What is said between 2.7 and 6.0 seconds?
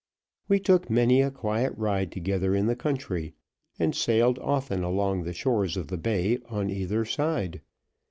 country, and sailed often along the shores of the